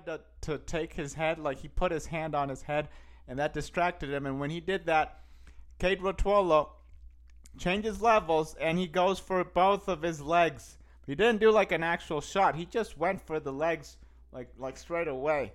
tried 0.00 0.20
to, 0.42 0.52
to 0.52 0.58
take 0.58 0.94
his 0.94 1.14
head, 1.14 1.38
like 1.38 1.60
he 1.60 1.68
put 1.68 1.92
his 1.92 2.06
hand 2.06 2.34
on 2.34 2.48
his 2.48 2.62
head, 2.62 2.88
and 3.28 3.38
that 3.38 3.54
distracted 3.54 4.10
him. 4.10 4.26
And 4.26 4.40
when 4.40 4.50
he 4.50 4.60
did 4.60 4.86
that, 4.86 5.20
Kade 5.78 6.00
Ruotolo 6.00 6.70
changes 7.58 8.00
levels 8.00 8.54
and 8.60 8.78
he 8.78 8.86
goes 8.86 9.18
for 9.18 9.42
both 9.44 9.88
of 9.88 10.02
his 10.02 10.20
legs. 10.20 10.78
He 11.06 11.14
didn't 11.14 11.40
do 11.40 11.50
like 11.50 11.72
an 11.72 11.82
actual 11.82 12.20
shot. 12.20 12.54
He 12.54 12.66
just 12.66 12.98
went 12.98 13.26
for 13.26 13.40
the 13.40 13.52
legs 13.52 13.96
like 14.32 14.48
like 14.58 14.76
straight 14.76 15.08
away. 15.08 15.52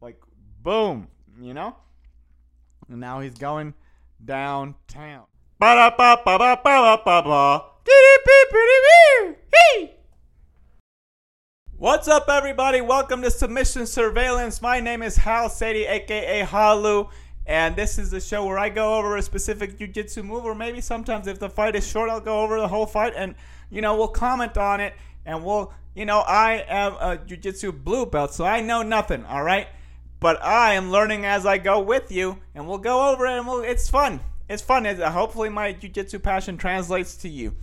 Like 0.00 0.20
boom, 0.62 1.08
you 1.40 1.54
know? 1.54 1.74
And 2.88 3.00
now 3.00 3.20
he's 3.20 3.34
going 3.34 3.74
downtown. 4.24 5.24
Ba-da-ba-ba-ba-ba-ba-ba. 5.58 7.72
What's 11.82 12.06
up, 12.06 12.28
everybody? 12.28 12.80
Welcome 12.80 13.22
to 13.22 13.30
Submission 13.32 13.88
Surveillance. 13.88 14.62
My 14.62 14.78
name 14.78 15.02
is 15.02 15.16
Hal 15.16 15.50
Sadie, 15.50 15.84
aka 15.84 16.44
Khalu, 16.44 17.10
and 17.44 17.74
this 17.74 17.98
is 17.98 18.08
the 18.08 18.20
show 18.20 18.46
where 18.46 18.56
I 18.56 18.68
go 18.68 18.94
over 18.94 19.16
a 19.16 19.22
specific 19.22 19.76
jujitsu 19.76 20.22
move, 20.22 20.44
or 20.44 20.54
maybe 20.54 20.80
sometimes 20.80 21.26
if 21.26 21.40
the 21.40 21.50
fight 21.50 21.74
is 21.74 21.84
short, 21.84 22.08
I'll 22.08 22.20
go 22.20 22.40
over 22.42 22.60
the 22.60 22.68
whole 22.68 22.86
fight, 22.86 23.14
and 23.16 23.34
you 23.68 23.82
know 23.82 23.96
we'll 23.96 24.06
comment 24.06 24.56
on 24.56 24.78
it, 24.78 24.94
and 25.26 25.44
we'll, 25.44 25.72
you 25.96 26.06
know, 26.06 26.20
I 26.20 26.64
am 26.68 26.92
a 27.00 27.16
jujitsu 27.16 27.82
blue 27.82 28.06
belt, 28.06 28.32
so 28.32 28.44
I 28.44 28.60
know 28.60 28.82
nothing, 28.82 29.24
all 29.24 29.42
right, 29.42 29.66
but 30.20 30.40
I 30.40 30.74
am 30.74 30.92
learning 30.92 31.24
as 31.24 31.44
I 31.46 31.58
go 31.58 31.80
with 31.80 32.12
you, 32.12 32.38
and 32.54 32.68
we'll 32.68 32.78
go 32.78 33.10
over 33.10 33.26
it, 33.26 33.38
and 33.38 33.44
we'll, 33.44 33.64
it's 33.64 33.90
fun. 33.90 34.20
It's 34.48 34.62
fun. 34.62 34.86
It's, 34.86 35.02
hopefully, 35.02 35.48
my 35.48 35.74
jujitsu 35.74 36.22
passion 36.22 36.58
translates 36.58 37.16
to 37.16 37.28
you. 37.28 37.56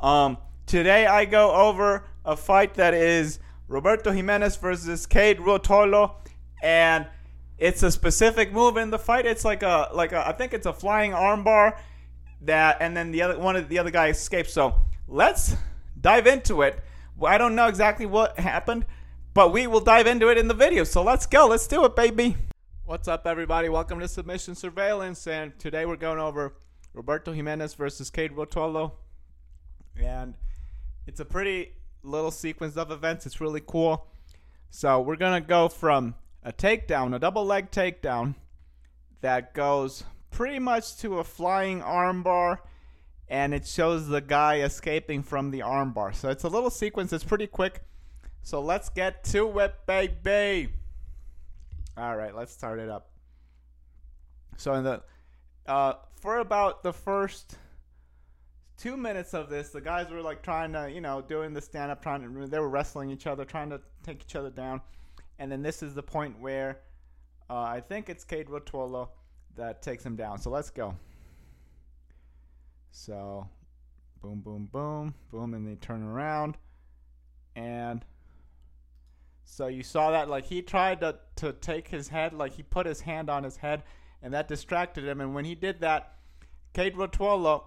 Um, 0.00 0.38
today 0.64 1.04
I 1.04 1.26
go 1.26 1.52
over 1.52 2.04
a 2.24 2.36
fight 2.36 2.72
that 2.76 2.94
is 2.94 3.38
Roberto 3.68 4.12
Jimenez 4.12 4.56
versus 4.56 5.06
Kade 5.06 5.38
Ruotolo, 5.38 6.14
and 6.62 7.06
it's 7.58 7.82
a 7.82 7.90
specific 7.90 8.52
move 8.52 8.76
in 8.76 8.90
the 8.90 8.98
fight. 8.98 9.26
It's 9.26 9.44
like 9.44 9.62
a 9.64 9.88
like 9.92 10.12
a 10.12 10.26
I 10.26 10.32
think 10.32 10.54
it's 10.54 10.66
a 10.66 10.72
flying 10.72 11.10
armbar 11.12 11.76
that, 12.42 12.76
and 12.80 12.96
then 12.96 13.10
the 13.10 13.22
other 13.22 13.38
one 13.38 13.56
of 13.56 13.68
the 13.68 13.78
other 13.78 13.90
guy 13.90 14.08
escapes. 14.08 14.52
So 14.52 14.74
let's 15.08 15.56
dive 16.00 16.28
into 16.28 16.62
it. 16.62 16.80
I 17.20 17.38
don't 17.38 17.56
know 17.56 17.66
exactly 17.66 18.06
what 18.06 18.38
happened, 18.38 18.86
but 19.34 19.52
we 19.52 19.66
will 19.66 19.80
dive 19.80 20.06
into 20.06 20.28
it 20.28 20.38
in 20.38 20.46
the 20.46 20.54
video. 20.54 20.84
So 20.84 21.02
let's 21.02 21.26
go. 21.26 21.48
Let's 21.48 21.66
do 21.66 21.84
it, 21.86 21.96
baby. 21.96 22.36
What's 22.84 23.08
up, 23.08 23.26
everybody? 23.26 23.68
Welcome 23.68 23.98
to 23.98 24.06
Submission 24.06 24.54
Surveillance, 24.54 25.26
and 25.26 25.58
today 25.58 25.86
we're 25.86 25.96
going 25.96 26.20
over 26.20 26.54
Roberto 26.94 27.32
Jimenez 27.32 27.74
versus 27.74 28.12
Kade 28.12 28.30
Ruotolo, 28.30 28.92
and 30.00 30.34
it's 31.08 31.18
a 31.18 31.24
pretty 31.24 31.72
little 32.06 32.30
sequence 32.30 32.76
of 32.76 32.90
events. 32.90 33.26
It's 33.26 33.40
really 33.40 33.62
cool. 33.66 34.06
So 34.70 35.00
we're 35.00 35.16
gonna 35.16 35.40
go 35.40 35.68
from 35.68 36.14
a 36.42 36.52
takedown, 36.52 37.14
a 37.14 37.18
double 37.18 37.44
leg 37.44 37.70
takedown 37.70 38.34
that 39.20 39.54
goes 39.54 40.04
pretty 40.30 40.58
much 40.58 40.96
to 40.98 41.18
a 41.18 41.24
flying 41.24 41.80
armbar, 41.80 42.58
and 43.28 43.52
it 43.52 43.66
shows 43.66 44.06
the 44.06 44.20
guy 44.20 44.60
escaping 44.60 45.22
from 45.22 45.50
the 45.50 45.60
armbar. 45.60 46.14
So 46.14 46.28
it's 46.28 46.44
a 46.44 46.48
little 46.48 46.70
sequence. 46.70 47.12
It's 47.12 47.24
pretty 47.24 47.46
quick. 47.46 47.82
So 48.42 48.60
let's 48.60 48.88
get 48.88 49.24
to 49.24 49.58
it, 49.58 49.74
baby. 49.86 50.72
All 51.96 52.14
right, 52.14 52.34
let's 52.34 52.52
start 52.52 52.78
it 52.78 52.88
up. 52.88 53.10
So 54.56 54.74
in 54.74 54.84
the 54.84 55.02
uh, 55.66 55.94
for 56.20 56.38
about 56.38 56.82
the 56.82 56.92
first 56.92 57.56
two 58.76 58.96
minutes 58.96 59.34
of 59.34 59.48
this, 59.48 59.70
the 59.70 59.80
guys 59.80 60.10
were 60.10 60.20
like 60.20 60.42
trying 60.42 60.72
to, 60.72 60.90
you 60.90 61.00
know, 61.00 61.22
doing 61.22 61.52
the 61.52 61.60
stand 61.60 61.90
up, 61.90 62.02
trying 62.02 62.22
to, 62.22 62.46
they 62.46 62.58
were 62.58 62.68
wrestling 62.68 63.10
each 63.10 63.26
other, 63.26 63.44
trying 63.44 63.70
to 63.70 63.80
take 64.02 64.22
each 64.22 64.36
other 64.36 64.50
down. 64.50 64.80
And 65.38 65.50
then 65.50 65.62
this 65.62 65.82
is 65.82 65.94
the 65.94 66.02
point 66.02 66.38
where 66.40 66.80
uh, 67.48 67.60
I 67.60 67.80
think 67.80 68.08
it's 68.08 68.24
Kade 68.24 68.48
Ruotolo 68.48 69.08
that 69.56 69.82
takes 69.82 70.04
him 70.04 70.16
down. 70.16 70.38
So 70.38 70.50
let's 70.50 70.70
go. 70.70 70.94
So, 72.90 73.48
boom, 74.22 74.40
boom, 74.40 74.68
boom, 74.72 75.14
boom, 75.30 75.54
and 75.54 75.66
they 75.66 75.74
turn 75.76 76.02
around. 76.02 76.56
And 77.54 78.04
so 79.44 79.68
you 79.68 79.82
saw 79.82 80.10
that, 80.10 80.28
like, 80.28 80.44
he 80.46 80.60
tried 80.62 81.00
to, 81.00 81.16
to 81.36 81.52
take 81.52 81.88
his 81.88 82.08
head, 82.08 82.32
like, 82.32 82.52
he 82.54 82.62
put 82.62 82.86
his 82.86 83.00
hand 83.02 83.30
on 83.30 83.44
his 83.44 83.56
head, 83.56 83.82
and 84.22 84.32
that 84.34 84.48
distracted 84.48 85.04
him. 85.04 85.20
And 85.20 85.34
when 85.34 85.44
he 85.44 85.54
did 85.54 85.80
that, 85.80 86.16
Kade 86.74 86.94
Ruotolo 86.94 87.64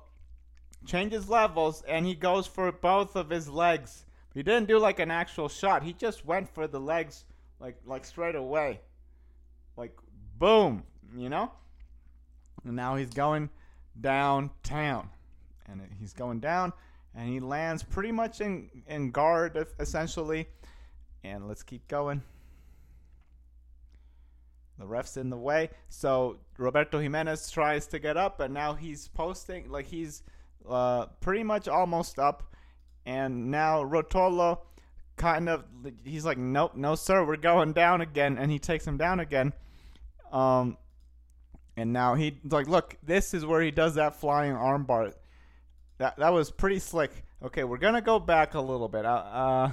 changes 0.85 1.29
levels 1.29 1.84
and 1.88 2.06
he 2.06 2.16
goes 2.16 2.47
for 2.47 2.72
both 2.72 3.16
of 3.16 3.29
his 3.29 3.50
legs. 3.50 4.06
He 4.34 4.44
didn't 4.44 4.67
do 4.67 4.79
like 4.79 5.00
an 5.00 5.12
actual 5.12 5.50
shot. 5.50 5.84
He 5.84 5.94
just 5.94 6.25
went 6.25 6.50
for 6.50 6.67
the 6.67 6.79
legs 6.79 7.25
like 7.59 7.78
like 7.85 8.06
straight 8.06 8.35
away. 8.35 8.79
Like 9.75 9.97
boom, 10.38 10.84
you 11.16 11.29
know? 11.29 11.51
And 12.63 12.75
now 12.75 12.95
he's 12.95 13.09
going 13.09 13.50
downtown. 14.00 15.09
And 15.67 15.81
he's 16.00 16.13
going 16.13 16.40
down 16.40 16.73
and 17.16 17.29
he 17.29 17.40
lands 17.40 17.84
pretty 17.84 18.11
much 18.11 18.41
in 18.41 18.69
in 18.88 19.11
guard 19.11 19.67
essentially. 19.79 20.47
And 21.23 21.47
let's 21.47 21.63
keep 21.63 21.88
going. 21.88 22.22
The 24.78 24.88
ref's 24.88 25.17
in 25.17 25.29
the 25.29 25.38
way. 25.38 25.69
So 25.90 26.38
Roberto 26.57 27.00
Jimenez 27.00 27.51
tries 27.51 27.88
to 27.88 28.00
get 28.00 28.16
up 28.16 28.40
and 28.40 28.53
now 28.53 28.73
he's 28.73 29.09
posting 29.09 29.69
like 29.69 29.88
he's 29.88 30.23
uh, 30.68 31.08
pretty 31.22 31.44
much 31.44 31.68
almost 31.68 32.20
up. 32.20 32.56
And 33.06 33.50
now 33.52 33.84
Ruotolo 33.84 34.59
kind 35.20 35.50
of 35.50 35.66
he's 36.03 36.25
like, 36.25 36.38
nope, 36.38 36.75
no 36.75 36.96
sir, 36.96 37.24
we're 37.25 37.38
going 37.38 37.74
down 37.74 38.02
again, 38.02 38.38
and 38.38 38.50
he 38.52 38.58
takes 38.58 38.88
him 38.88 38.97
down 38.97 39.20
again. 39.20 39.53
Um, 40.31 40.78
and 41.78 41.94
now 41.94 42.16
he's 42.16 42.34
like, 42.50 42.68
look, 42.68 42.97
this 43.03 43.34
is 43.34 43.46
where 43.46 43.62
he 43.62 43.72
does 43.72 43.96
that 43.96 44.16
flying 44.20 44.53
armbar. 44.53 45.14
That 45.97 46.18
that 46.18 46.34
was 46.34 46.50
pretty 46.50 46.80
slick. 46.80 47.12
Okay, 47.44 47.64
we're 47.64 47.78
gonna 47.78 48.02
go 48.02 48.20
back 48.20 48.53
a 48.53 48.62
little 48.62 48.88
bit. 48.88 49.06
Uh, 49.06 49.09
uh 49.09 49.72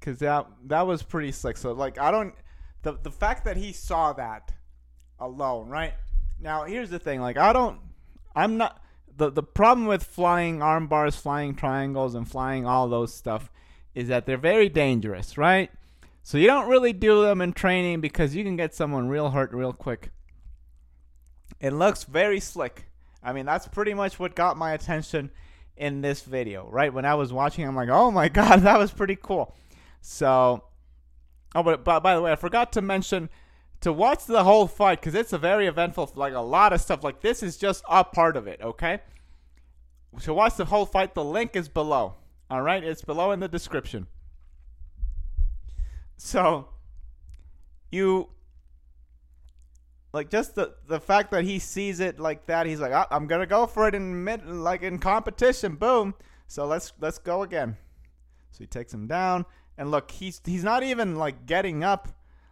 cause 0.00 0.18
that 0.20 0.46
that 0.66 0.86
was 0.86 1.02
pretty 1.02 1.32
slick. 1.32 1.56
So 1.56 1.72
like, 1.72 1.98
I 1.98 2.10
don't 2.10 2.34
the 2.82 2.92
the 3.02 3.10
fact 3.10 3.44
that 3.44 3.56
he 3.56 3.72
saw 3.72 4.12
that 4.14 4.52
alone, 5.18 5.68
right? 5.68 5.94
Now 6.40 6.64
here's 6.64 6.90
the 6.90 6.98
thing. 6.98 7.20
Like, 7.20 7.36
I 7.36 7.52
don't. 7.52 7.80
I'm 8.34 8.56
not 8.56 8.80
the 9.16 9.30
the 9.30 9.42
problem 9.42 9.86
with 9.86 10.02
flying 10.02 10.62
arm 10.62 10.86
bars, 10.86 11.16
flying 11.16 11.54
triangles, 11.54 12.14
and 12.14 12.28
flying 12.28 12.66
all 12.66 12.88
those 12.88 13.14
stuff 13.14 13.50
is 13.94 14.08
that 14.08 14.26
they're 14.26 14.38
very 14.38 14.68
dangerous, 14.68 15.36
right? 15.36 15.70
So 16.22 16.38
you 16.38 16.46
don't 16.46 16.68
really 16.68 16.92
do 16.92 17.22
them 17.22 17.40
in 17.40 17.52
training 17.52 18.00
because 18.00 18.34
you 18.34 18.44
can 18.44 18.56
get 18.56 18.74
someone 18.74 19.08
real 19.08 19.30
hurt 19.30 19.52
real 19.52 19.72
quick. 19.72 20.10
It 21.60 21.72
looks 21.72 22.04
very 22.04 22.40
slick. 22.40 22.86
I 23.22 23.32
mean, 23.32 23.46
that's 23.46 23.68
pretty 23.68 23.94
much 23.94 24.18
what 24.18 24.34
got 24.34 24.56
my 24.56 24.72
attention 24.72 25.30
in 25.76 26.00
this 26.02 26.22
video, 26.22 26.68
right? 26.70 26.92
When 26.92 27.04
I 27.04 27.14
was 27.14 27.32
watching, 27.32 27.66
I'm 27.66 27.76
like, 27.76 27.88
oh 27.88 28.10
my 28.10 28.28
god, 28.40 28.60
that 28.60 28.78
was 28.78 28.90
pretty 28.90 29.16
cool. 29.16 29.54
So, 30.00 30.64
oh, 31.54 31.62
but, 31.62 31.84
but 31.84 32.00
by 32.00 32.14
the 32.14 32.22
way, 32.22 32.32
I 32.32 32.36
forgot 32.36 32.72
to 32.72 32.82
mention 32.82 33.28
to 33.80 33.92
watch 33.92 34.26
the 34.26 34.44
whole 34.44 34.66
fight 34.66 35.00
because 35.00 35.14
it's 35.14 35.32
a 35.32 35.38
very 35.38 35.66
eventful, 35.66 36.12
like 36.14 36.34
a 36.34 36.40
lot 36.40 36.72
of 36.72 36.80
stuff. 36.80 37.02
Like 37.02 37.20
this 37.20 37.42
is 37.42 37.56
just 37.56 37.82
a 37.88 38.04
part 38.04 38.36
of 38.36 38.46
it. 38.46 38.60
Okay. 38.60 39.00
To 40.22 40.34
watch 40.34 40.56
the 40.56 40.64
whole 40.64 40.86
fight, 40.86 41.14
the 41.14 41.24
link 41.24 41.54
is 41.54 41.68
below. 41.68 42.14
All 42.50 42.62
right, 42.62 42.82
it's 42.82 43.02
below 43.02 43.30
in 43.30 43.40
the 43.40 43.48
description. 43.48 44.08
So 46.16 46.68
you 47.90 48.28
like 50.12 50.28
just 50.28 50.56
the 50.56 50.74
the 50.86 51.00
fact 51.00 51.30
that 51.30 51.44
he 51.44 51.58
sees 51.58 52.00
it 52.00 52.18
like 52.18 52.46
that, 52.46 52.66
he's 52.66 52.80
like, 52.80 52.92
oh, 52.92 53.06
I'm 53.10 53.26
gonna 53.26 53.46
go 53.46 53.66
for 53.66 53.86
it 53.86 53.94
in 53.94 54.24
mid, 54.24 54.44
like 54.46 54.82
in 54.82 54.98
competition. 54.98 55.76
Boom. 55.76 56.14
So 56.48 56.66
let's 56.66 56.92
let's 57.00 57.18
go 57.18 57.42
again. 57.42 57.76
So 58.50 58.58
he 58.58 58.66
takes 58.66 58.92
him 58.92 59.06
down, 59.06 59.46
and 59.78 59.90
look, 59.92 60.10
he's 60.10 60.40
he's 60.44 60.64
not 60.64 60.82
even 60.82 61.16
like 61.16 61.46
getting 61.46 61.84
up 61.84 62.08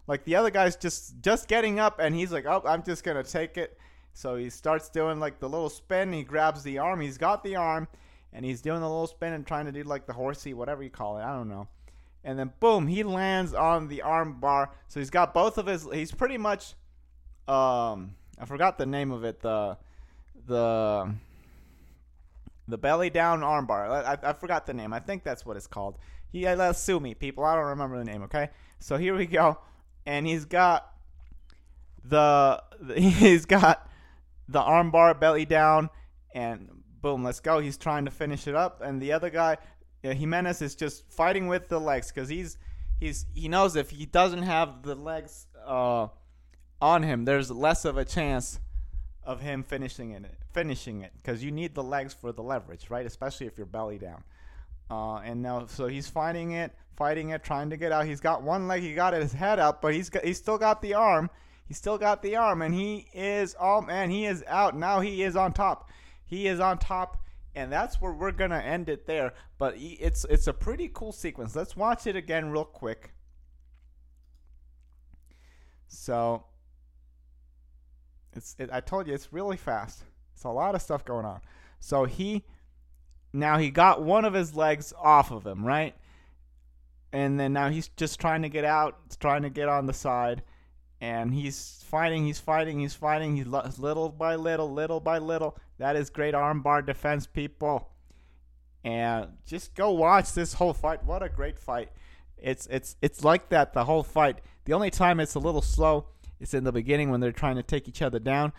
like 0.09 0.25
the 0.25 0.35
other 0.35 0.51
guy's 0.51 0.75
just 0.75 1.21
just 1.21 1.47
getting 1.47 1.79
up 1.79 2.01
and 2.01 2.15
he's 2.15 2.33
like, 2.33 2.47
"Oh, 2.47 2.63
I'm 2.67 2.83
just 2.83 3.05
to 3.05 3.23
take 3.23 3.57
it." 3.57 3.79
So 4.15 4.35
he 4.35 4.51
starts 4.51 4.89
doing 4.89 5.21
like 5.21 5.39
the 5.39 5.49
little 5.49 5.69
spin, 5.69 6.13
he 6.13 6.25
grabs 6.25 6.65
the 6.65 6.79
arm. 6.79 7.01
He's 7.01 7.19
got 7.19 7.45
the 7.45 7.55
arm 7.55 7.87
and 8.33 8.45
he's 8.45 8.61
doing 8.61 8.81
the 8.81 8.89
little 8.89 9.07
spin 9.07 9.35
and 9.35 9.47
trying 9.47 9.67
to 9.67 9.73
do 9.73 9.85
like 9.85 10.07
the 10.07 10.13
horsey, 10.13 10.55
whatever 10.55 10.83
you 10.83 10.91
call 10.91 11.19
it. 11.19 11.23
I 11.23 11.33
don't 11.37 11.49
know. 11.49 11.69
And 12.25 12.37
then 12.37 12.53
boom, 12.59 12.89
he 12.89 13.05
lands 13.05 13.55
on 13.55 13.87
the 13.87 14.03
arm 14.03 14.41
bar. 14.41 14.73
So 14.89 14.99
he's 14.99 15.11
got 15.11 15.33
both 15.33 15.57
of 15.57 15.67
his 15.67 15.87
he's 15.93 16.11
pretty 16.11 16.39
much 16.39 16.75
um 17.47 18.17
I 18.41 18.47
forgot 18.47 18.79
the 18.79 18.87
name 18.87 19.13
of 19.13 19.25
it. 19.25 19.41
The 19.41 19.77
the 20.47 21.15
the 22.67 22.79
belly 22.79 23.11
down 23.11 23.43
armbar. 23.43 24.05
I, 24.05 24.19
I 24.31 24.33
forgot 24.33 24.67
the 24.67 24.75
name. 24.75 24.93
I 24.93 25.01
think 25.01 25.23
that's 25.23 25.45
what 25.45 25.57
it's 25.57 25.67
called. 25.67 25.97
He 26.33 26.47
uh, 26.47 26.73
sue 26.73 26.99
me, 26.99 27.15
people. 27.15 27.45
I 27.45 27.55
don't 27.55 27.67
remember 27.67 27.99
the 27.99 28.05
name. 28.05 28.23
Okay, 28.25 28.51
so 28.81 28.97
here 28.97 29.15
we 29.15 29.27
go 29.27 29.59
and 30.09 30.27
he's 30.27 30.45
got 30.45 30.91
the 32.03 32.61
he's 32.97 33.45
got 33.45 33.89
the 34.49 34.61
armbar 34.61 35.19
belly 35.19 35.45
down 35.45 35.91
and 36.35 36.69
boom 37.01 37.23
let's 37.23 37.41
go 37.41 37.61
he's 37.61 37.77
trying 37.77 38.05
to 38.05 38.11
finish 38.11 38.49
it 38.49 38.55
up 38.55 38.81
and 38.83 39.01
the 39.01 39.13
other 39.13 39.31
guy 39.31 39.57
Jimenez 40.03 40.63
is 40.63 40.75
just 40.75 41.11
fighting 41.11 41.47
with 41.49 41.69
the 41.69 41.81
legs 41.81 42.11
because 42.11 42.29
he's 42.29 42.57
he's 43.01 43.27
he 43.35 43.49
knows 43.49 43.77
if 43.77 43.91
he 43.91 44.07
doesn't 44.07 44.43
have 44.43 44.83
the 44.83 44.95
legs 44.95 45.47
uh, 45.67 46.09
on 46.81 47.03
him, 47.03 47.25
there's 47.25 47.51
less 47.51 47.85
of 47.85 47.97
a 47.97 48.05
chance 48.05 48.61
of 49.25 49.41
him 49.41 49.63
finishing 49.63 50.13
it. 50.13 50.25
Finishing 50.53 51.03
it 51.03 51.13
because 51.17 51.43
you 51.43 51.51
need 51.51 51.75
the 51.75 51.83
legs 51.83 52.15
for 52.15 52.33
the 52.33 52.43
leverage, 52.43 52.91
right? 52.91 53.05
Especially 53.05 53.47
if 53.47 53.57
you're 53.57 53.67
belly 53.67 53.99
down. 53.99 54.25
Uh, 54.91 55.17
and 55.17 55.43
now, 55.43 55.67
so 55.67 55.87
he's 55.87 56.09
fighting 56.09 56.53
it, 56.53 56.73
fighting 56.97 57.31
it, 57.31 57.45
trying 57.45 57.71
to 57.71 57.77
get 57.77 57.93
out. 57.93 58.07
He's 58.07 58.21
got 58.21 58.43
one 58.43 58.69
leg, 58.69 58.83
he 58.83 58.95
got 58.95 59.13
his 59.13 59.33
head 59.33 59.59
up, 59.59 59.83
but 59.83 59.95
he's 59.95 60.09
got, 60.09 60.25
he's 60.25 60.39
still 60.39 60.59
got 60.59 60.81
the 60.81 60.95
arm. 60.95 61.31
He's 61.67 61.77
still 61.77 61.99
got 61.99 62.23
the 62.23 62.37
arm, 62.37 62.63
and 62.63 62.75
he 62.75 63.07
is 63.13 63.55
oh 63.61 63.83
man, 63.83 64.09
he 64.09 64.25
is 64.25 64.43
out 64.49 64.75
now. 64.75 65.01
He 65.01 65.23
is 65.23 65.37
on 65.37 65.53
top. 65.53 65.91
He 66.25 66.47
is 66.47 66.61
on 66.61 66.79
top, 66.79 67.23
and 67.55 67.71
that's 67.71 68.01
where 68.01 68.13
we're 68.13 68.33
gonna 68.33 68.59
end 68.59 68.89
it 68.89 69.07
there. 69.07 69.35
But 69.59 69.75
it's 69.77 70.25
it's 70.31 70.47
a 70.47 70.55
pretty 70.55 70.91
cool 70.93 71.13
sequence. 71.13 71.55
Let's 71.55 71.77
watch 71.77 72.07
it 72.07 72.17
again 72.17 72.49
real 72.51 72.65
quick. 72.65 73.13
So 75.89 76.45
it's 78.33 78.57
it, 78.59 78.71
I 78.73 78.81
told 78.81 79.07
you 79.07 79.13
it's 79.13 79.31
really 79.31 79.59
fast. 79.59 80.05
It's 80.35 80.45
a 80.45 80.51
lot 80.51 80.75
of 80.75 80.81
stuff 80.81 81.05
going 81.05 81.27
on. 81.27 81.41
So 81.81 82.05
he 82.05 82.45
now 83.39 83.59
he 83.59 83.71
got 83.71 84.03
one 84.03 84.25
of 84.25 84.35
his 84.35 84.55
legs 84.55 84.93
off 84.99 85.31
of 85.31 85.47
him, 85.47 85.65
right? 85.65 85.95
And 87.13 87.39
then 87.39 87.53
now 87.53 87.71
he's 87.71 87.89
just 87.89 88.21
trying 88.21 88.43
to 88.43 88.49
get 88.49 88.65
out, 88.65 88.99
trying 89.19 89.43
to 89.43 89.51
get 89.51 89.69
on 89.69 89.87
the 89.87 89.95
side, 89.95 90.43
and 91.01 91.33
he's 91.33 91.85
fighting, 91.89 92.27
he's 92.27 92.41
fighting, 92.41 92.81
he's 92.81 92.95
fighting. 92.95 93.37
He's 93.37 93.47
little 93.47 94.09
by 94.11 94.35
little, 94.35 94.73
little 94.73 95.01
by 95.01 95.19
little. 95.19 95.57
That 95.79 95.97
is 95.97 96.11
great 96.11 96.35
armbar 96.35 96.85
defense, 96.85 97.27
people. 97.27 97.89
And 98.85 99.29
just 99.47 99.75
go 99.75 99.93
watch 99.93 100.33
this 100.33 100.55
whole 100.55 100.73
fight. 100.73 101.05
What 101.05 101.23
a 101.23 101.29
great 101.29 101.59
fight! 101.59 101.91
It's 102.37 102.67
it's 102.67 102.97
it's 103.03 103.25
like 103.25 103.49
that 103.51 103.73
the 103.73 103.85
whole 103.85 104.03
fight. 104.03 104.41
The 104.65 104.73
only 104.73 104.91
time 104.91 105.21
it's 105.21 105.35
a 105.35 105.41
little 105.41 105.63
slow 105.63 106.07
is 106.41 106.55
in 106.55 106.65
the 106.65 106.73
beginning 106.73 107.11
when 107.11 107.21
they're 107.21 107.33
trying 107.33 107.57
to 107.57 107.63
take 107.63 107.89
each 107.89 108.03
other 108.03 108.19
down. 108.19 108.53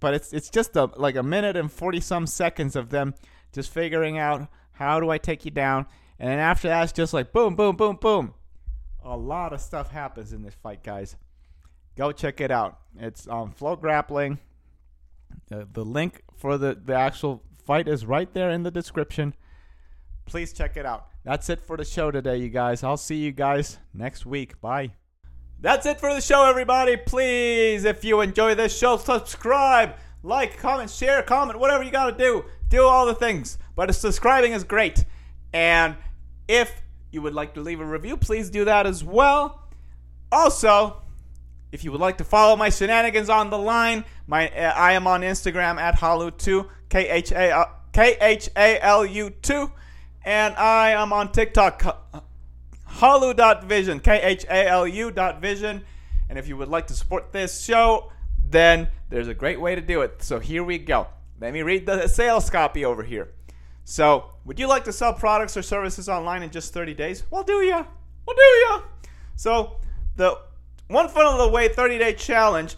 But 0.00 0.14
it's 0.14 0.32
it's 0.32 0.48
just 0.48 0.76
a 0.76 0.90
like 0.96 1.16
a 1.16 1.22
minute 1.22 1.56
and 1.56 1.70
forty 1.70 2.00
some 2.00 2.26
seconds 2.26 2.76
of 2.76 2.90
them 2.90 3.14
just 3.54 3.72
figuring 3.72 4.18
out 4.18 4.48
how 4.72 5.00
do 5.00 5.10
I 5.10 5.18
take 5.18 5.44
you 5.44 5.50
down. 5.50 5.86
And 6.18 6.30
then 6.30 6.38
after 6.38 6.68
that, 6.68 6.82
it's 6.84 6.92
just 6.92 7.14
like 7.14 7.32
boom, 7.32 7.54
boom, 7.56 7.76
boom, 7.76 7.96
boom. 7.96 8.34
A 9.04 9.16
lot 9.16 9.52
of 9.52 9.60
stuff 9.60 9.90
happens 9.90 10.32
in 10.32 10.42
this 10.42 10.54
fight, 10.54 10.82
guys. 10.82 11.16
Go 11.96 12.12
check 12.12 12.40
it 12.40 12.50
out. 12.50 12.78
It's 12.98 13.26
on 13.26 13.52
FloGrappling. 13.52 14.38
Uh, 15.52 15.64
the 15.72 15.84
link 15.84 16.22
for 16.36 16.58
the, 16.58 16.74
the 16.74 16.94
actual 16.94 17.42
fight 17.64 17.86
is 17.86 18.06
right 18.06 18.32
there 18.34 18.50
in 18.50 18.62
the 18.62 18.70
description. 18.70 19.34
Please 20.26 20.52
check 20.52 20.76
it 20.76 20.86
out. 20.86 21.06
That's 21.24 21.48
it 21.50 21.60
for 21.60 21.76
the 21.76 21.84
show 21.84 22.10
today, 22.10 22.38
you 22.38 22.48
guys. 22.48 22.82
I'll 22.82 22.96
see 22.96 23.16
you 23.16 23.32
guys 23.32 23.78
next 23.92 24.26
week. 24.26 24.60
Bye. 24.60 24.92
That's 25.60 25.86
it 25.86 26.00
for 26.00 26.12
the 26.12 26.20
show, 26.20 26.44
everybody. 26.44 26.96
Please, 26.96 27.84
if 27.84 28.04
you 28.04 28.20
enjoy 28.20 28.54
this 28.54 28.76
show, 28.76 28.96
subscribe, 28.96 29.94
like, 30.24 30.58
comment, 30.58 30.90
share, 30.90 31.22
comment, 31.22 31.58
whatever 31.58 31.84
you 31.84 31.90
got 31.90 32.10
to 32.10 32.16
do. 32.16 32.44
Do 32.68 32.84
all 32.84 33.06
the 33.06 33.14
things. 33.14 33.58
But 33.76 33.94
subscribing 33.94 34.52
is 34.52 34.64
great. 34.64 35.04
And 35.52 35.96
if 36.48 36.82
you 37.10 37.22
would 37.22 37.34
like 37.34 37.54
to 37.54 37.60
leave 37.60 37.80
a 37.80 37.84
review, 37.84 38.16
please 38.16 38.50
do 38.50 38.64
that 38.64 38.86
as 38.86 39.04
well. 39.04 39.62
Also, 40.32 41.02
if 41.70 41.84
you 41.84 41.92
would 41.92 42.00
like 42.00 42.18
to 42.18 42.24
follow 42.24 42.56
my 42.56 42.70
shenanigans 42.70 43.28
on 43.28 43.50
the 43.50 43.58
line, 43.58 44.04
my 44.26 44.48
uh, 44.48 44.72
I 44.74 44.92
am 44.92 45.06
on 45.06 45.20
Instagram 45.22 45.76
at 45.76 45.96
Khalu2, 45.96 46.68
K 46.88 47.08
H 47.08 47.32
A 48.56 48.80
L 48.82 49.06
U 49.06 49.30
2, 49.30 49.72
and 50.24 50.54
I 50.54 50.90
am 50.90 51.12
on 51.12 51.32
TikTok, 51.32 52.24
Khalu.vision, 52.88 54.00
K 54.00 54.20
H 54.22 54.44
A 54.44 54.68
L 54.68 54.86
U.vision. 54.86 55.84
And 56.28 56.38
if 56.38 56.48
you 56.48 56.56
would 56.56 56.68
like 56.68 56.86
to 56.88 56.94
support 56.94 57.32
this 57.32 57.62
show, 57.62 58.10
then 58.50 58.88
there's 59.08 59.28
a 59.28 59.34
great 59.34 59.60
way 59.60 59.74
to 59.74 59.80
do 59.80 60.02
it. 60.02 60.22
So 60.22 60.38
here 60.38 60.64
we 60.64 60.78
go. 60.78 61.08
Let 61.40 61.52
me 61.52 61.62
read 61.62 61.86
the 61.86 62.06
sales 62.08 62.48
copy 62.50 62.84
over 62.84 63.02
here. 63.02 63.32
So, 63.84 64.30
would 64.46 64.58
you 64.58 64.66
like 64.66 64.84
to 64.84 64.92
sell 64.92 65.12
products 65.12 65.56
or 65.58 65.62
services 65.62 66.08
online 66.08 66.42
in 66.42 66.50
just 66.50 66.72
30 66.72 66.94
days? 66.94 67.24
Well, 67.30 67.42
do 67.42 67.60
ya? 67.60 67.84
Well, 68.26 68.36
do 68.36 68.42
ya? 68.42 68.82
So, 69.36 69.76
the 70.16 70.38
one 70.88 71.08
funnel 71.08 71.40
away 71.42 71.68
30 71.68 71.98
day 71.98 72.14
challenge 72.14 72.76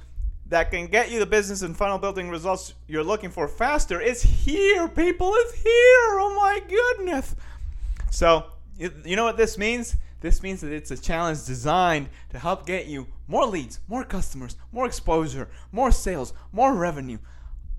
that 0.48 0.70
can 0.70 0.86
get 0.86 1.10
you 1.10 1.18
the 1.18 1.26
business 1.26 1.62
and 1.62 1.76
funnel 1.76 1.98
building 1.98 2.28
results 2.28 2.74
you're 2.86 3.04
looking 3.04 3.30
for 3.30 3.46
faster 3.46 4.00
is 4.00 4.22
here, 4.22 4.88
people. 4.88 5.32
It's 5.34 5.54
here. 5.54 6.20
Oh 6.20 6.34
my 6.36 6.60
goodness. 6.68 7.36
So, 8.10 8.46
you 8.78 9.16
know 9.16 9.24
what 9.24 9.36
this 9.36 9.58
means? 9.58 9.96
This 10.26 10.42
means 10.42 10.60
that 10.62 10.72
it's 10.72 10.90
a 10.90 11.00
challenge 11.00 11.46
designed 11.46 12.08
to 12.30 12.38
help 12.40 12.66
get 12.66 12.88
you 12.88 13.06
more 13.28 13.46
leads, 13.46 13.78
more 13.86 14.02
customers, 14.02 14.56
more 14.72 14.84
exposure, 14.84 15.48
more 15.70 15.92
sales, 15.92 16.32
more 16.50 16.74
revenue. 16.74 17.18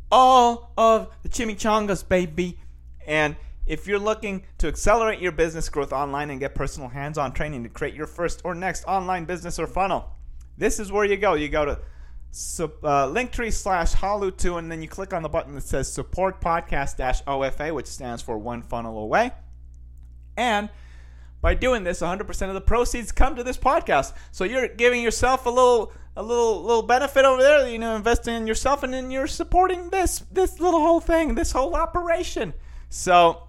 All 0.09 0.71
of 0.77 1.13
the 1.23 1.27
chimichangas, 1.27 2.07
baby. 2.07 2.57
And 3.05 3.35
if 3.65 3.85
you're 3.85 3.99
looking 3.99 4.45
to 4.59 4.69
accelerate 4.69 5.19
your 5.19 5.33
business 5.33 5.67
growth 5.67 5.91
online 5.91 6.29
and 6.29 6.39
get 6.39 6.55
personal 6.55 6.87
hands 6.87 7.17
on 7.17 7.33
training 7.33 7.63
to 7.63 7.69
create 7.69 7.93
your 7.93 8.07
first 8.07 8.39
or 8.45 8.55
next 8.55 8.85
online 8.85 9.25
business 9.25 9.59
or 9.59 9.67
funnel, 9.67 10.15
this 10.57 10.79
is 10.79 10.89
where 10.89 11.03
you 11.03 11.17
go. 11.17 11.33
You 11.33 11.49
go 11.49 11.65
to 11.65 11.71
uh, 11.73 13.07
linktree 13.09 13.51
slash 13.51 13.93
khalu2 13.95 14.57
and 14.57 14.71
then 14.71 14.81
you 14.81 14.87
click 14.87 15.13
on 15.13 15.21
the 15.21 15.27
button 15.27 15.53
that 15.55 15.63
says 15.63 15.91
support 15.91 16.39
podcast 16.39 16.95
dash 16.95 17.21
ofa 17.23 17.73
which 17.73 17.87
stands 17.87 18.21
for 18.21 18.37
one 18.37 18.61
funnel 18.61 18.99
away 18.99 19.31
and 20.37 20.69
by 21.41 21.53
doing 21.53 21.83
this 21.83 22.01
100% 22.01 22.47
of 22.47 22.53
the 22.53 22.61
proceeds 22.61 23.11
come 23.11 23.35
to 23.35 23.43
this 23.43 23.57
podcast. 23.57 24.13
So 24.31 24.43
you're 24.43 24.67
giving 24.67 25.01
yourself 25.01 25.45
a 25.45 25.49
little 25.49 25.93
a 26.15 26.23
little 26.23 26.63
little 26.63 26.81
benefit 26.81 27.25
over 27.25 27.43
there 27.43 27.69
you 27.69 27.77
know 27.77 27.95
investing 27.95 28.33
in 28.33 28.47
yourself 28.47 28.81
and 28.81 28.91
then 28.91 29.11
you're 29.11 29.27
supporting 29.27 29.91
this 29.91 30.23
this 30.31 30.59
little 30.59 30.79
whole 30.79 30.99
thing 30.99 31.35
this 31.35 31.51
whole 31.51 31.75
operation. 31.75 32.53
So 32.89 33.43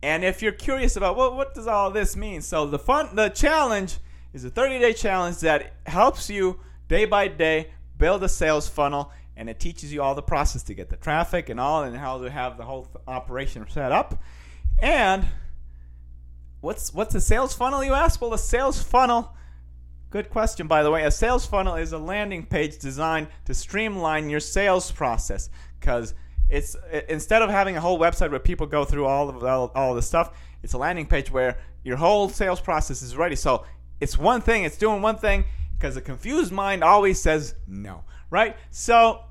and 0.00 0.24
if 0.24 0.42
you're 0.42 0.52
curious 0.52 0.96
about 0.96 1.16
what 1.16 1.34
what 1.34 1.54
does 1.54 1.66
all 1.66 1.90
this 1.90 2.16
mean? 2.16 2.40
So 2.40 2.66
the 2.66 2.78
fun 2.78 3.16
the 3.16 3.30
challenge 3.30 3.98
is 4.32 4.44
a 4.44 4.50
30 4.50 4.78
day 4.78 4.92
challenge 4.92 5.40
that 5.40 5.74
helps 5.86 6.30
you 6.30 6.60
day 6.86 7.04
by 7.04 7.26
day 7.28 7.72
build 7.96 8.22
a 8.22 8.28
sales 8.28 8.68
funnel 8.68 9.10
and 9.36 9.48
it 9.48 9.58
teaches 9.58 9.92
you 9.92 10.02
all 10.02 10.14
the 10.14 10.22
process 10.22 10.62
to 10.64 10.74
get 10.74 10.88
the 10.88 10.96
traffic 10.96 11.48
and 11.48 11.58
all 11.58 11.82
and 11.82 11.96
how 11.96 12.18
to 12.20 12.30
have 12.30 12.56
the 12.56 12.64
whole 12.64 12.88
operation 13.06 13.64
set 13.68 13.92
up. 13.92 14.22
And 14.80 15.26
what's 16.60 16.92
what's 16.94 17.14
a 17.14 17.20
sales 17.20 17.54
funnel 17.54 17.84
you 17.84 17.94
ask? 17.94 18.20
Well, 18.20 18.34
a 18.34 18.38
sales 18.38 18.82
funnel 18.82 19.34
Good 20.10 20.30
question, 20.30 20.66
by 20.66 20.82
the 20.82 20.90
way. 20.90 21.04
A 21.04 21.10
sales 21.10 21.44
funnel 21.44 21.74
is 21.74 21.92
a 21.92 21.98
landing 21.98 22.46
page 22.46 22.78
designed 22.78 23.28
to 23.44 23.52
streamline 23.52 24.30
your 24.30 24.40
sales 24.40 24.90
process 24.90 25.50
because 25.78 26.14
it's 26.48 26.74
instead 27.10 27.42
of 27.42 27.50
having 27.50 27.76
a 27.76 27.80
whole 27.80 27.98
website 27.98 28.30
where 28.30 28.40
people 28.40 28.66
go 28.66 28.86
through 28.86 29.04
all 29.04 29.28
of 29.28 29.44
all, 29.44 29.70
all 29.74 29.94
the 29.94 30.00
stuff, 30.00 30.34
it's 30.62 30.72
a 30.72 30.78
landing 30.78 31.04
page 31.04 31.30
where 31.30 31.58
your 31.84 31.98
whole 31.98 32.30
sales 32.30 32.58
process 32.58 33.02
is 33.02 33.18
ready. 33.18 33.36
So 33.36 33.66
it's 34.00 34.16
one 34.16 34.40
thing, 34.40 34.64
it's 34.64 34.78
doing 34.78 35.02
one 35.02 35.16
thing, 35.16 35.44
because 35.76 35.94
a 35.98 36.00
confused 36.00 36.52
mind 36.52 36.82
always 36.82 37.20
says 37.20 37.54
no, 37.66 38.04
right? 38.30 38.56
So 38.70 39.24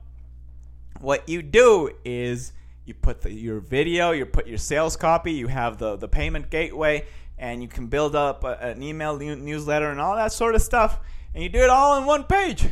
what 1.00 1.28
you 1.28 1.42
do 1.42 1.90
is 2.06 2.54
you 2.88 2.94
put 2.94 3.22
the, 3.22 3.32
your 3.32 3.60
video, 3.60 4.12
you 4.12 4.26
put 4.26 4.48
your 4.48 4.58
sales 4.58 4.96
copy, 4.96 5.34
you 5.34 5.48
have 5.48 5.78
the, 5.78 5.98
the 5.98 6.08
payment 6.08 6.50
gateway, 6.50 7.06
and 7.38 7.62
you 7.62 7.68
can 7.68 7.88
build 7.88 8.16
up 8.16 8.46
a, 8.46 8.58
an 8.62 8.82
email 8.82 9.18
newsletter 9.18 9.92
and 9.92 10.00
all 10.00 10.16
that 10.16 10.32
sort 10.32 10.56
of 10.56 10.62
stuff, 10.62 11.00
and 11.34 11.44
you 11.44 11.50
do 11.50 11.60
it 11.60 11.70
all 11.70 11.98
in 11.98 12.06
one 12.06 12.24
page. 12.24 12.64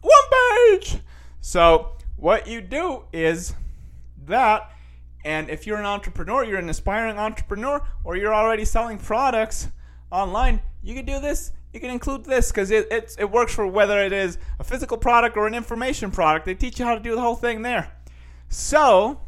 One 0.00 0.22
page! 0.32 0.98
So 1.40 1.96
what 2.16 2.46
you 2.46 2.60
do 2.60 3.02
is 3.12 3.54
that, 4.26 4.70
and 5.24 5.50
if 5.50 5.66
you're 5.66 5.78
an 5.78 5.86
entrepreneur, 5.86 6.44
you're 6.44 6.58
an 6.58 6.70
aspiring 6.70 7.18
entrepreneur, 7.18 7.84
or 8.04 8.16
you're 8.16 8.34
already 8.34 8.64
selling 8.64 8.98
products 8.98 9.68
online, 10.12 10.60
you 10.84 10.94
can 10.94 11.04
do 11.04 11.18
this. 11.18 11.50
You 11.72 11.80
can 11.80 11.90
include 11.90 12.24
this 12.24 12.52
because 12.52 12.70
it, 12.70 12.86
it, 12.92 13.16
it 13.18 13.28
works 13.28 13.52
for 13.52 13.66
whether 13.66 13.98
it 13.98 14.12
is 14.12 14.38
a 14.60 14.64
physical 14.64 14.96
product 14.96 15.36
or 15.36 15.48
an 15.48 15.54
information 15.54 16.12
product. 16.12 16.46
They 16.46 16.54
teach 16.54 16.78
you 16.78 16.84
how 16.84 16.94
to 16.94 17.00
do 17.00 17.16
the 17.16 17.20
whole 17.20 17.34
thing 17.34 17.62
there. 17.62 17.90
So, 18.48 19.20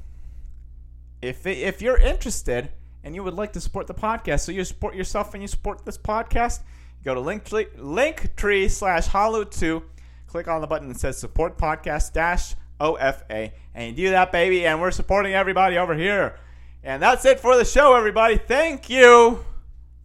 if, 1.22 1.46
if 1.46 1.82
you're 1.82 1.98
interested 1.98 2.70
and 3.02 3.14
you 3.14 3.22
would 3.22 3.34
like 3.34 3.52
to 3.54 3.60
support 3.60 3.86
the 3.86 3.94
podcast, 3.94 4.40
so 4.40 4.52
you 4.52 4.64
support 4.64 4.94
yourself 4.94 5.34
and 5.34 5.42
you 5.42 5.48
support 5.48 5.84
this 5.84 5.98
podcast, 5.98 6.60
go 7.04 7.14
to 7.14 7.20
Linktree, 7.20 7.76
Linktree 7.76 8.70
slash 8.70 9.08
Khalu2, 9.08 9.82
click 10.26 10.48
on 10.48 10.60
the 10.60 10.66
button 10.66 10.88
that 10.88 10.98
says 10.98 11.18
support 11.18 11.56
podcast 11.56 12.12
dash 12.12 12.54
OFA, 12.80 13.52
and 13.74 13.86
you 13.96 14.06
do 14.06 14.10
that, 14.10 14.32
baby, 14.32 14.66
and 14.66 14.80
we're 14.80 14.90
supporting 14.90 15.34
everybody 15.34 15.78
over 15.78 15.94
here. 15.94 16.38
And 16.82 17.02
that's 17.02 17.24
it 17.24 17.40
for 17.40 17.56
the 17.56 17.64
show, 17.64 17.94
everybody. 17.94 18.36
Thank 18.36 18.90
you 18.90 19.44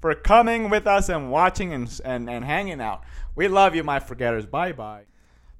for 0.02 0.16
coming 0.16 0.70
with 0.70 0.88
us 0.88 1.10
and 1.10 1.30
watching 1.32 1.74
and, 1.74 2.02
and, 2.04 2.30
and 2.30 2.44
hanging 2.44 2.82
out. 2.82 3.04
We 3.36 3.48
love 3.48 3.76
you, 3.76 3.84
my 3.84 4.00
forgetters. 4.00 4.46
Bye 4.46 4.72
bye. 4.72 5.04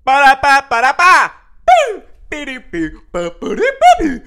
Ba 0.04 0.12
da 0.26 0.36
ba 0.42 0.66
ba 0.68 0.82
ba 0.82 0.94
ba 0.98 1.32
dee 4.00 4.22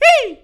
beep. 0.00 0.43